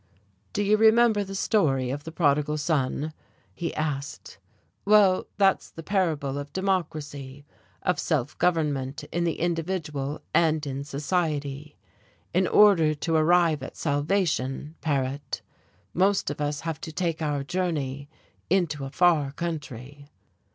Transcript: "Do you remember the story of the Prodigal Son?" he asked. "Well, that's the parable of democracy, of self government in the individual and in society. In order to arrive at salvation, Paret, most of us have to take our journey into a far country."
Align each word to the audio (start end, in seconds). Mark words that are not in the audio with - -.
"Do 0.51 0.63
you 0.63 0.77
remember 0.77 1.23
the 1.23 1.35
story 1.35 1.91
of 1.91 2.05
the 2.05 2.11
Prodigal 2.11 2.57
Son?" 2.57 3.13
he 3.53 3.71
asked. 3.75 4.39
"Well, 4.83 5.27
that's 5.37 5.69
the 5.69 5.83
parable 5.83 6.39
of 6.39 6.51
democracy, 6.53 7.45
of 7.83 7.99
self 7.99 8.35
government 8.39 9.03
in 9.11 9.25
the 9.25 9.39
individual 9.39 10.23
and 10.33 10.65
in 10.65 10.83
society. 10.85 11.77
In 12.33 12.47
order 12.47 12.95
to 12.95 13.15
arrive 13.15 13.61
at 13.61 13.77
salvation, 13.77 14.73
Paret, 14.81 15.43
most 15.93 16.31
of 16.31 16.41
us 16.41 16.61
have 16.61 16.81
to 16.81 16.91
take 16.91 17.21
our 17.21 17.43
journey 17.43 18.09
into 18.49 18.85
a 18.85 18.89
far 18.89 19.31
country." 19.33 20.07